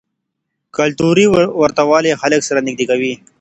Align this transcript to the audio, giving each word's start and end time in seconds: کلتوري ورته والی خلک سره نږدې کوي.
کلتوري 0.77 1.25
ورته 1.61 1.81
والی 1.89 2.19
خلک 2.21 2.41
سره 2.49 2.63
نږدې 2.67 2.85
کوي. 2.91 3.13